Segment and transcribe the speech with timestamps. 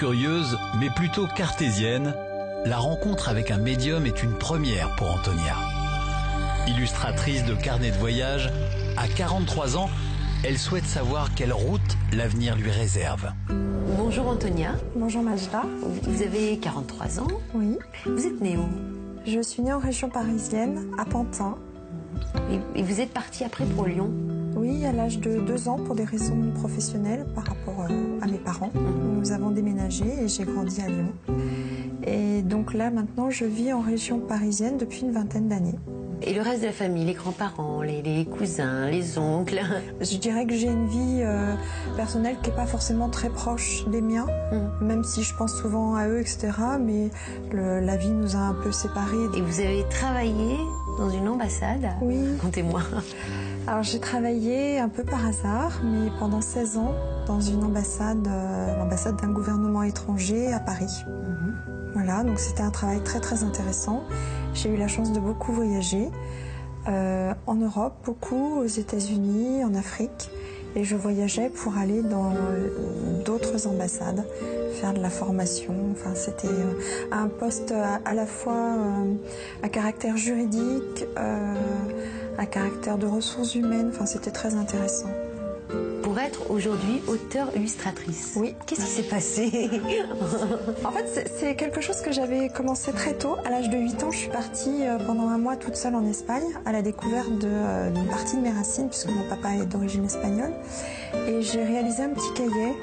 [0.00, 2.14] curieuse, mais plutôt cartésienne,
[2.64, 5.54] la rencontre avec un médium est une première pour Antonia.
[6.66, 8.50] Illustratrice de carnet de voyage,
[8.96, 9.90] à 43 ans,
[10.42, 13.30] elle souhaite savoir quelle route l'avenir lui réserve.
[13.98, 14.70] Bonjour Antonia.
[14.96, 15.64] Bonjour Majda.
[16.04, 17.28] Vous avez 43 ans.
[17.52, 17.76] Oui.
[18.06, 18.70] Vous êtes née où?
[19.26, 21.56] Je suis née en région parisienne, à Pantin.
[22.74, 24.10] Et vous êtes partie après pour Lyon?
[24.60, 28.36] Oui, à l'âge de 2 ans pour des raisons professionnelles par rapport euh, à mes
[28.38, 28.70] parents.
[28.74, 31.12] Nous avons déménagé et j'ai grandi à Lyon.
[32.06, 35.76] Et donc là, maintenant, je vis en région parisienne depuis une vingtaine d'années.
[36.22, 39.60] Et le reste de la famille, les grands-parents, les, les cousins, les oncles?
[40.02, 41.54] Je dirais que j'ai une vie euh,
[41.96, 44.26] personnelle qui n'est pas forcément très proche des miens,
[44.82, 46.50] même si je pense souvent à eux, etc.
[46.78, 47.08] Mais
[47.52, 49.16] le- la vie nous a un peu séparés.
[49.34, 50.58] Et vous avez travaillé
[50.98, 52.36] dans une ambassade Oui.
[52.40, 52.82] Contez-moi.
[53.66, 56.94] Alors j'ai travaillé un peu par hasard, mais pendant 16 ans
[57.26, 61.04] dans une ambassade, euh, l'ambassade d'un gouvernement étranger à Paris.
[61.94, 64.02] Voilà, donc c'était un travail très très intéressant.
[64.54, 66.08] J'ai eu la chance de beaucoup voyager
[66.88, 70.30] euh, en Europe, beaucoup aux États-Unis, en Afrique,
[70.76, 72.32] et je voyageais pour aller dans
[73.24, 74.24] d'autres ambassades
[74.80, 75.74] faire de la formation.
[75.92, 79.14] Enfin, c'était euh, un poste à, à la fois euh,
[79.62, 81.54] à caractère juridique, euh,
[82.38, 83.90] à caractère de ressources humaines.
[83.92, 85.10] Enfin, c'était très intéressant.
[86.02, 88.32] Pour être aujourd'hui auteur-illustratrice.
[88.36, 88.54] Oui.
[88.66, 89.70] Qu'est-ce qui s'est passé?
[90.84, 93.36] En fait, c'est- quelque chose que j'avais commencé très tôt.
[93.44, 96.06] À l'âge de 8 ans, je suis partie euh, pendant un mois toute seule en
[96.06, 100.04] Espagne à la découverte euh, d'une partie de mes racines, puisque mon papa est d'origine
[100.04, 100.52] espagnole.
[101.28, 102.74] Et j'ai réalisé un petit cahier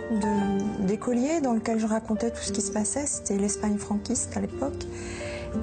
[0.79, 3.06] d'écolier dans lequel je racontais tout ce qui se passait.
[3.07, 4.83] C'était l'Espagne franquiste à l'époque.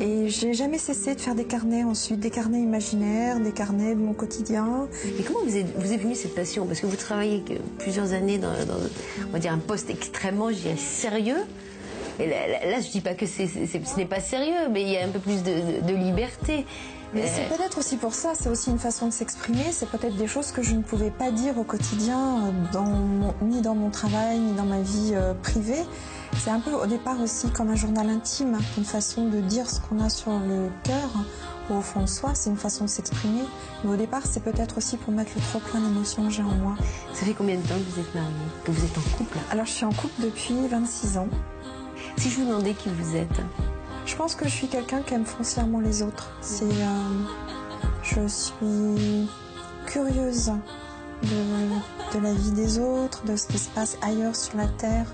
[0.00, 4.00] Et j'ai jamais cessé de faire des carnets ensuite, des carnets imaginaires, des carnets de
[4.00, 4.88] mon quotidien.
[5.18, 6.66] Et comment vous êtes, vous est venue cette passion?
[6.66, 7.42] Parce que vous travaillez
[7.78, 8.52] plusieurs années dans,
[9.28, 11.38] on va dire, un poste extrêmement, sérieux.
[12.20, 14.96] Et là, là- là, je dis pas que ce n'est pas sérieux, mais il y
[14.96, 16.64] a un peu plus de liberté.
[17.14, 20.16] Mais Euh, c'est peut-être aussi pour ça, c'est aussi une façon de s'exprimer, c'est peut-être
[20.16, 23.74] des choses que je ne pouvais pas dire au quotidien, euh, dans mon- ni dans
[23.74, 25.84] mon travail, ni dans ma vie euh, privée.
[26.42, 29.80] C'est un peu au départ aussi comme un journal intime, une façon de dire ce
[29.80, 31.08] qu'on a sur le cœur
[31.70, 33.44] ou au fond de soi, c'est une façon de s'exprimer.
[33.84, 36.54] Mais au départ, c'est peut-être aussi pour mettre le trop plein d'émotions que j'ai en
[36.56, 36.74] moi.
[37.14, 38.30] Ça fait combien de temps que vous êtes mariée?
[38.64, 39.38] Que vous êtes en couple?
[39.52, 41.28] Alors je suis en couple depuis 26 ans.
[42.16, 43.40] Si je vous demandais qui vous êtes
[44.06, 46.30] Je pense que je suis quelqu'un qui aime foncièrement les autres.
[46.40, 47.24] C'est, euh,
[48.02, 49.28] je suis
[49.86, 50.52] curieuse
[51.22, 55.06] de, la vie des autres, de ce qui se passe ailleurs sur la terre.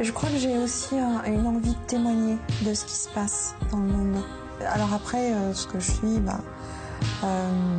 [0.00, 3.54] Je, crois que j'ai aussi un- une envie de témoigner de ce qui se passe
[3.70, 4.16] dans le monde.
[4.72, 6.40] Alors après, euh, ce que je suis, bah,
[7.22, 7.78] euh,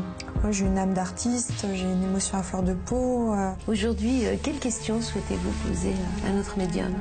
[0.52, 3.34] j'ai une âme d'artiste, j'ai une émotion à fleur de peau.
[3.68, 5.94] Aujourd'hui, quelles questions souhaitez-vous poser
[6.28, 6.94] à notre médium?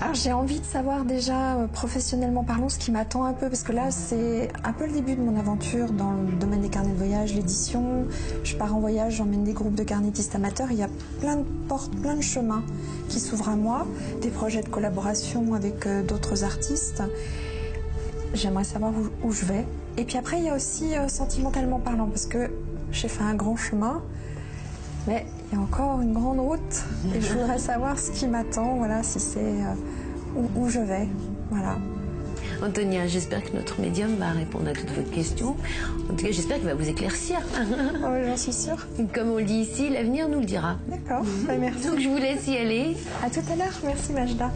[0.00, 3.64] Alors j'ai envie de savoir déjà euh, professionnellement parlant ce qui m'attend un peu parce
[3.64, 6.92] que là c'est un peu le début de mon aventure dans le domaine des carnets
[6.92, 8.06] de voyage, l'édition.
[8.44, 10.68] Je pars en voyage, j'emmène des groupes de carnétistes amateurs.
[10.70, 10.88] Il y a
[11.18, 12.62] plein de portes, plein de chemins
[13.08, 13.88] qui s'ouvrent à moi,
[14.22, 17.02] des projets de collaboration avec euh, d'autres artistes.
[18.34, 18.92] J'aimerais savoir
[19.24, 19.66] où, je vais.
[19.96, 22.52] Et puis après il y a aussi euh, sentimentalement parlant parce que
[22.92, 24.00] j'ai fait un grand chemin.
[25.06, 28.76] Mais il y a encore une grande route et je voudrais savoir ce qui m'attend,
[28.76, 29.74] voilà, si c'est euh,
[30.36, 31.08] où, où je vais,
[31.50, 31.76] voilà.
[32.62, 35.56] Antonia, j'espère que notre médium va répondre à toutes vos questions.
[36.10, 37.38] En tout cas, j'espère qu'il va vous éclaircir.
[38.02, 38.86] Oh, J'en suis sûre.
[39.14, 40.76] Comme on le dit ici, l'avenir nous le dira.
[40.88, 41.86] D'accord, bah, merci.
[41.86, 42.96] Donc je vous laisse y aller.
[43.24, 44.50] À tout à l'heure, merci Majda.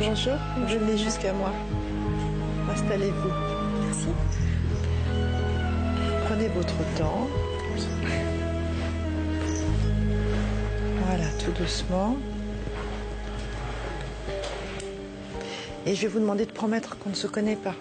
[0.00, 0.32] Bonjour,
[0.66, 1.52] venez jusqu'à moi.
[2.72, 3.28] Installez-vous.
[3.84, 4.06] Merci.
[6.26, 7.28] Prenez votre temps.
[11.04, 12.16] Voilà, tout doucement.
[15.84, 17.74] Et je vais vous demander de promettre qu'on ne se connaît pas.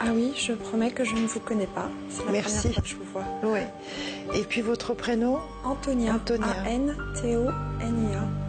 [0.00, 1.88] Ah oui, je promets que je ne vous connais pas.
[2.26, 2.56] La Merci.
[2.56, 3.24] première fois que je vous vois.
[3.44, 3.60] Oui.
[4.34, 5.38] Et puis votre prénom?
[5.64, 6.14] Antonia.
[6.14, 6.46] Antonia.
[6.64, 8.22] A-N-T-O-N-I-A.
[8.22, 8.43] Allez,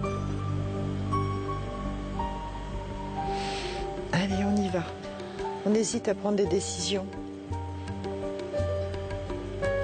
[5.76, 7.06] hésite à prendre des décisions.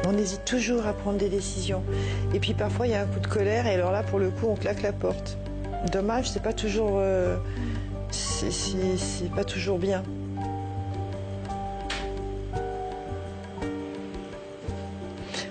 [0.07, 1.83] On hésite toujours à prendre des décisions.
[2.33, 4.29] Et puis parfois, il y a un coup de colère, et alors là, pour le
[4.29, 5.37] coup, on claque la porte.
[5.91, 6.93] Dommage, c'est pas toujours.
[6.95, 7.37] euh,
[8.11, 10.03] c'est pas toujours bien.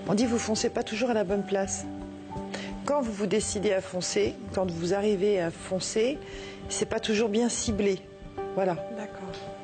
[0.09, 1.85] On dit vous foncez pas toujours à la bonne place.
[2.85, 6.19] Quand vous vous décidez à foncer, quand vous arrivez à foncer,
[6.69, 8.01] c'est pas toujours bien ciblé.
[8.57, 8.75] Voilà.
[8.97, 9.60] D'accord.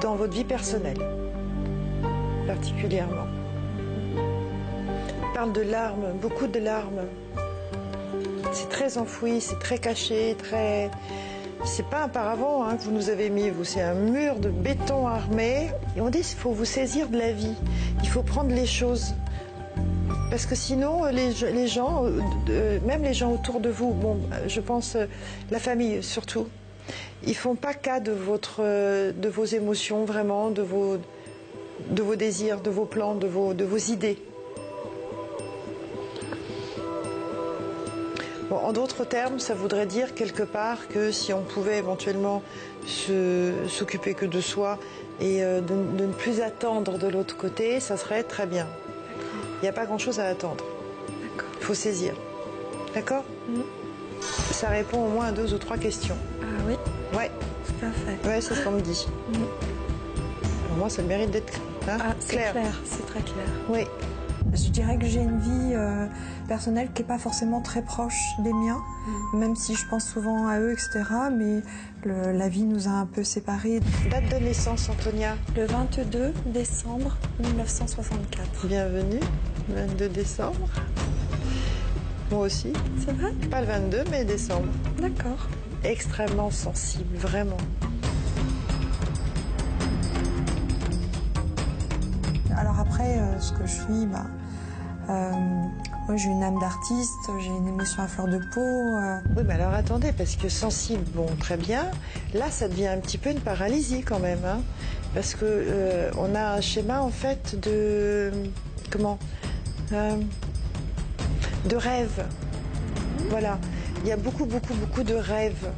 [0.00, 0.98] Dans votre vie personnelle,
[2.46, 3.26] particulièrement.
[5.22, 7.02] On parle de larmes, beaucoup de larmes.
[8.52, 10.90] C'est très enfoui, c'est très caché, très.
[11.64, 14.48] C'est pas un paravent hein, que vous nous avez mis, vous, c'est un mur de
[14.48, 15.68] béton armé.
[15.96, 17.54] Et on dit qu'il faut vous saisir de la vie.
[18.02, 19.14] Il faut prendre les choses.
[20.30, 23.94] Parce que sinon, les, les gens, euh, euh, même les gens autour de vous,
[24.46, 25.06] je pense euh,
[25.50, 26.46] la famille surtout,
[27.26, 30.98] ils font pas cas de votre, de vos émotions vraiment, de vos,
[31.88, 34.18] de vos désirs, de vos plans, de vos, de vos idées.
[38.48, 42.42] Bon, en d'autres termes, ça voudrait dire quelque part que si on pouvait éventuellement
[43.68, 44.78] s'occuper que de soi
[45.20, 48.66] et euh, de, de ne plus attendre de l'autre côté, ça serait très bien.
[49.60, 50.64] Il n'y a pas grand-chose à attendre.
[51.60, 52.14] Il faut saisir.
[52.94, 53.24] D'accord?
[54.60, 56.16] Ça répond au moins à deux ou trois questions.
[56.42, 56.74] Ah oui,
[57.16, 57.30] Ouais,
[57.66, 58.28] tout à fait.
[58.28, 59.06] ouais, c'est ce qu'on me dit.
[60.68, 61.58] Pour moi, ça mérite d'être
[61.88, 62.54] hein, Ah, c'est clair,
[62.84, 63.46] c'est très clair.
[63.70, 63.86] Oui.
[64.52, 66.06] Je dirais que j'ai une vie euh,
[66.48, 68.80] personnelle qui n'est pas forcément très proche des miens,
[69.32, 71.04] même si je pense souvent à eux, etc.
[71.34, 71.60] Mais
[72.04, 73.80] le- la vie nous a un peu séparés.
[74.10, 75.36] Date de naissance, Antonia.
[75.56, 78.66] Le 22 décembre 1964.
[78.66, 79.20] Bienvenue.
[79.68, 80.68] 22 décembre.
[82.30, 82.72] Moi aussi.
[83.04, 83.32] C'est vrai?
[83.50, 84.68] Pas le 22, mais décembre.
[85.00, 85.48] D'accord.
[85.82, 87.56] Extrêmement sensible, vraiment.
[92.56, 94.26] Alors après, euh, ce que je suis, bah,
[95.08, 95.30] euh,
[96.06, 98.60] moi j'ai une âme d'artiste, j'ai une émotion à fleur de peau.
[98.60, 101.86] euh, Oui, mais alors attendez, parce que sensible, bon, très bien.
[102.34, 104.60] Là, ça devient un petit peu une paralysie quand même, hein,
[105.14, 108.30] parce que on a un schéma en fait de
[108.90, 109.18] comment
[111.66, 112.24] de rêve.
[113.28, 113.58] Voilà,
[114.02, 115.68] il y a beaucoup, beaucoup, beaucoup de rêves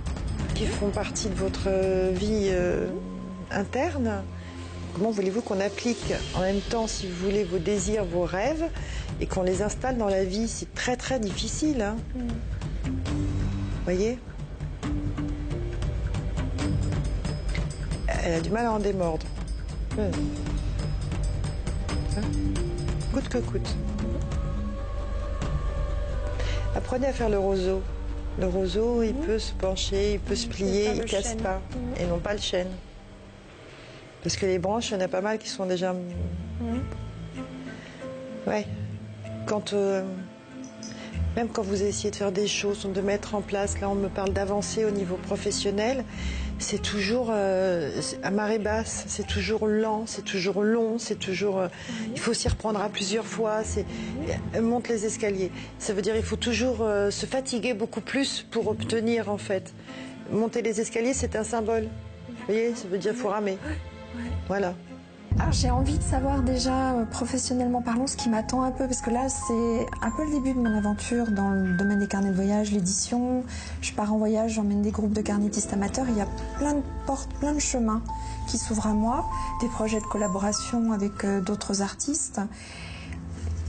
[0.54, 2.88] qui font partie de votre euh, vie euh,
[3.50, 4.22] interne.
[4.94, 8.64] Comment voulez-vous qu'on applique en même temps, si vous voulez, vos désirs, vos rêves,
[9.20, 10.48] et qu'on les installe dans la vie?
[10.48, 11.82] C'est très, très difficile.
[11.82, 11.96] Hein.
[13.84, 14.18] Voyez?
[18.24, 19.26] Elle a du mal à en démordre.
[19.98, 20.10] Hein?
[23.12, 23.76] Coûte que coûte.
[26.74, 27.82] Apprenez à faire le roseau.
[28.38, 31.38] Le roseau, il peut se pencher, il peut se plier, il le casse chêne.
[31.42, 31.60] pas.
[32.00, 32.70] Et non pas le chêne.
[34.22, 35.94] Parce que les branches, il y en a pas mal qui sont déjà.
[38.46, 38.66] Ouais.
[39.46, 39.72] Quand.
[39.74, 40.02] euh,
[41.36, 44.08] Même quand vous essayez de faire des choses, de mettre en place, là on me
[44.08, 46.04] parle d'avancer au niveau professionnel,
[46.58, 47.90] c'est toujours euh,
[48.22, 51.58] à marée basse, c'est toujours lent, c'est toujours long, c'est toujours.
[51.58, 51.68] euh,
[52.12, 53.64] il faut s'y reprendre à plusieurs fois.
[53.64, 53.84] C'est
[54.52, 55.50] elle monte les escaliers.
[55.78, 59.74] Ça veut dire il faut toujours euh, se fatiguer beaucoup plus pour obtenir en fait.
[60.30, 61.88] Monter les escaliers, c'est un symbole.
[62.28, 63.58] Vous voyez, ça veut dire faut ramer.
[64.48, 64.74] Voilà.
[65.38, 69.00] Alors j'ai envie de savoir déjà, euh, professionnellement parlant, ce qui m'attend un peu, parce
[69.00, 72.30] que là c'est un peu le début de mon aventure dans le domaine des carnets
[72.30, 73.44] de voyage, l'édition.
[73.80, 76.06] Je pars en voyage, j'emmène des groupes de carnétistes amateurs.
[76.08, 78.02] Il y a plein de portes, plein de chemins
[78.48, 79.28] qui s'ouvrent à moi,
[79.60, 82.40] des projets de collaboration avec euh, d'autres artistes.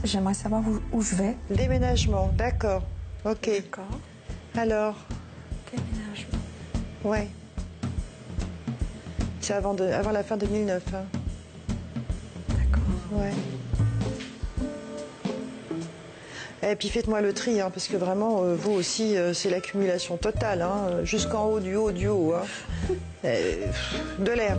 [0.04, 1.36] J'aimerais savoir où, où je vais.
[1.50, 2.82] Déménagement, d'accord.
[3.24, 3.46] Ok.
[3.50, 3.98] D'accord.
[4.56, 4.94] Alors,
[5.72, 6.38] Déménagement.
[7.04, 7.28] ouais.
[9.40, 10.82] C'est avant, de- avant la fin 2009.
[10.94, 11.18] Hein.
[13.14, 13.30] Ouais.
[16.62, 20.16] Et puis faites-moi le tri, hein, parce que vraiment, euh, vous aussi, euh, c'est l'accumulation
[20.16, 22.32] totale, hein, jusqu'en haut, du haut, du haut.
[22.34, 22.44] hein.
[23.26, 24.58] Euh, pff, de l'air.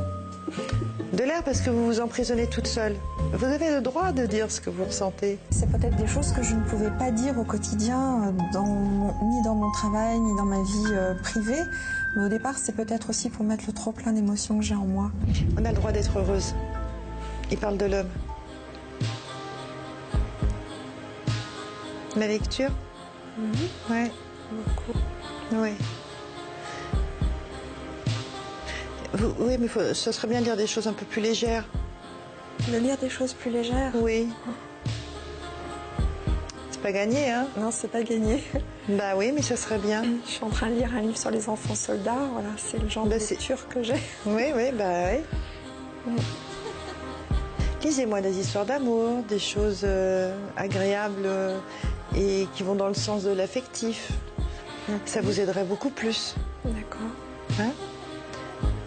[1.13, 2.95] De l'air parce que vous vous emprisonnez toute seule.
[3.33, 5.37] Vous avez le droit de dire ce que vous ressentez.
[5.51, 9.13] C'est peut-être des choses que je ne pouvais pas dire au quotidien, euh, dans mon-
[9.29, 11.61] ni dans mon travail, ni dans ma vie privée.
[12.15, 14.85] Mais au départ, c'est peut-être aussi pour mettre le trop plein d'émotions que j'ai en
[14.87, 15.11] moi.
[15.61, 16.55] On a le droit d'être heureuse.
[17.51, 18.09] Il parle de l'homme.
[22.15, 22.69] La lecture
[23.89, 24.11] Ouais.
[24.51, 24.97] Beaucoup.
[25.53, 25.71] Oui.
[29.13, 31.65] Vous- oui, mais faut- ce serait bien de lire des choses un peu plus légères.
[32.71, 33.91] De lire des choses plus légères.
[33.95, 34.29] Oui.
[36.71, 38.43] C'est pas gagné, hein Non, c'est pas gagné.
[38.87, 40.03] Bah oui, mais ça serait bien.
[40.27, 42.27] Je suis en train de lire un livre sur les enfants soldats.
[42.33, 43.95] Voilà, c'est le genre Bah, de lecture que j'ai.
[44.27, 45.07] Oui, oui, bah
[46.05, 46.13] oui.
[47.83, 51.57] Lisez-moi des histoires d'amour, des choses euh, agréables euh,
[52.15, 54.11] et qui vont dans le sens de l'affectif.
[55.05, 56.35] Ça vous aiderait beaucoup plus.
[56.63, 57.59] D'accord.
[57.59, 57.71] Hein?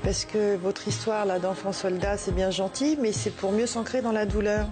[0.02, 4.00] Parce que votre histoire là d'enfant soldat, c'est bien gentil, mais c'est pour mieux s'ancrer
[4.00, 4.66] dans la douleur.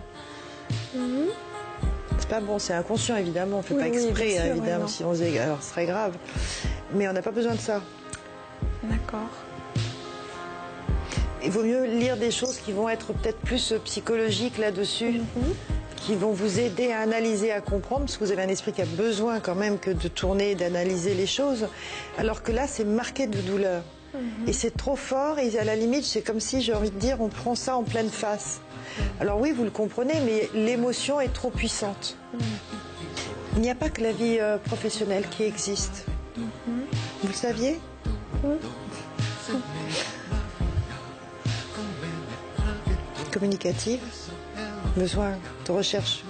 [2.19, 5.05] C'est pas bon, c'est inconscient évidemment, on fait Oui, pas exprès sûr, oui, évidemment si
[5.05, 6.17] on faisait, alors ce serait grave.
[6.95, 7.83] Mais on n'a pas besoin de ça.
[8.85, 9.29] D'accord.
[11.45, 15.21] Il vaut mieux lire des choses qui vont être peut-être plus psychologiques là-dessus,
[16.07, 18.81] qui vont vous aider à analyser, à comprendre, parce que vous avez un esprit qui
[18.81, 21.67] a besoin quand même que de tourner, d'analyser les choses,
[22.17, 23.83] alors que là, c'est marqué de douleur.
[24.47, 27.21] Et c'est trop fort, et à la limite, c'est comme si, j'ai envie de dire,
[27.21, 28.61] on prend ça en pleine face.
[29.21, 32.17] Alors oui, vous le comprenez, mais l'émotion est trop puissante.
[33.57, 36.07] Il n'y a pas que la vie euh, professionnelle qui existe.
[36.37, 37.81] Vous le saviez
[43.33, 44.01] Communicative,
[44.97, 45.33] besoin
[45.67, 46.25] de recherche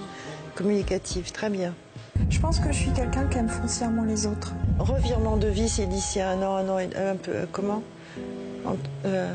[0.55, 1.73] communicative, très bien.
[2.29, 4.53] Je pense que je suis quelqu'un qui aime foncièrement les autres.
[4.79, 7.31] Revirement de vie, c'est d'ici un an, un an et un peu.
[7.31, 7.83] euh, comment
[8.65, 9.33] Ent- euh,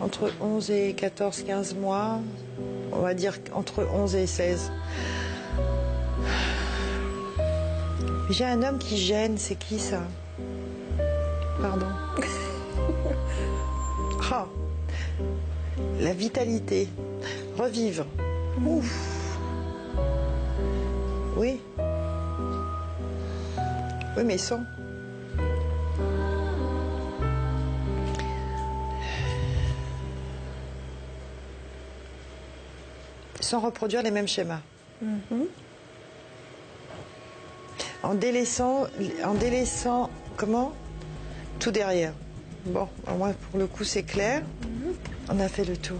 [0.00, 2.18] Entre 11 et 14, 15 mois.
[2.92, 4.70] On va dire entre 11 et 16.
[8.30, 10.00] J'ai un homme qui gêne, c'est qui ça?
[11.60, 11.86] Pardon.
[14.30, 14.44] Ah,
[16.00, 16.86] la vitalité.
[17.58, 18.06] Revivre.
[18.64, 19.36] Ouf.
[21.36, 21.60] Oui.
[24.16, 24.60] Oui, mais sans.
[33.40, 34.60] Sans reproduire les mêmes schémas.
[38.04, 38.86] En délaissant,
[39.24, 40.72] en délaissant, comment?
[41.58, 42.12] Tout derrière.
[42.66, 44.42] Bon, au moins pour le coup c'est clair.
[45.28, 45.98] On a fait le tour.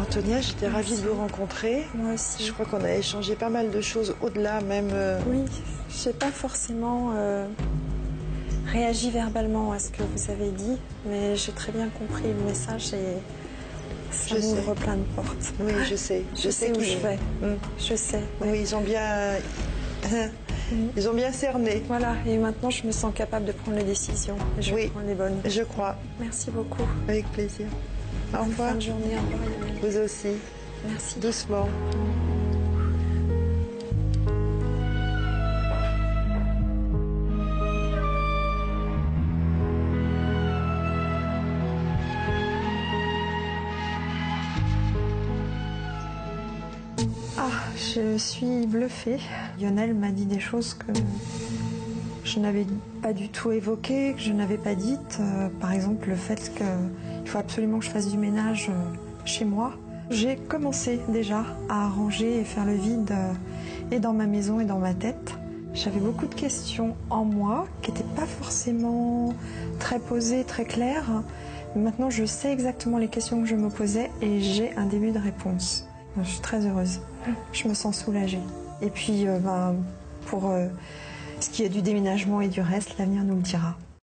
[0.00, 1.86] Antonia, j'étais ravie de vous rencontrer.
[1.94, 2.44] Moi aussi.
[2.46, 4.88] Je crois qu'on a échangé pas mal de choses au-delà même.
[4.92, 5.44] euh, Oui,
[5.90, 7.46] je n'ai pas forcément euh,
[8.72, 12.94] réagi verbalement à ce que vous avez dit, mais j'ai très bien compris le message
[12.94, 13.18] et
[14.10, 15.52] ça m'ouvre plein de portes.
[15.60, 16.22] Oui, je sais.
[16.36, 17.16] Je, sais où je vais.
[17.42, 17.56] Mm.
[17.78, 18.16] Je sais.
[18.40, 18.48] ouais.
[18.50, 19.34] Oui, ils ont bien,
[20.96, 21.82] ils ont bien cerné.
[21.86, 24.36] Voilà, et maintenant je me sens capable de prendre les décisions.
[24.58, 24.88] Je Oui.
[24.88, 25.40] prends les bonnes.
[25.44, 26.82] Je crois, Merci beaucoup.
[27.08, 27.66] avec plaisir.
[28.32, 28.74] Au Bonne revoir.
[28.74, 29.16] de journée.
[29.16, 29.80] Au revoir.
[29.82, 30.28] Vous aussi,
[30.88, 31.18] Merci.
[31.20, 31.68] doucement.
[47.38, 49.18] Ah, je suis bluffée.
[49.60, 50.92] Lionel m'a dit des choses que
[52.24, 52.66] je n'avais
[53.02, 55.18] pas du tout évoquées, que je n'avais pas dites.
[55.20, 56.52] Euh, par exemple, le fait
[57.22, 59.72] qu'il faut absolument que je fasse du ménage euh, chez moi.
[60.10, 63.32] J'ai commencé déjà à ranger et faire le vide euh,
[63.90, 65.34] et dans ma maison et dans ma tête.
[65.74, 69.32] J'avais beaucoup de questions en moi qui n'étaient pas forcément
[69.78, 71.22] très posées, très claires.
[71.74, 75.18] Maintenant, je sais exactement les questions que je me posais et j'ai un début de
[75.18, 75.86] réponse.
[76.18, 77.00] Je suis très heureuse.
[77.52, 78.40] Je me sens soulagée.
[78.82, 79.76] Et puis, euh, ben,
[80.26, 80.52] pour
[81.40, 83.76] ce qui est du déménagement et du reste, l'avenir nous le dira.